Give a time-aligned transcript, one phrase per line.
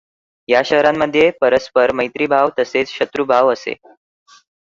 [0.49, 3.75] या शहरांमध्ये परस्पर मैत्रीभाव तसेच शत्रूभाव असे.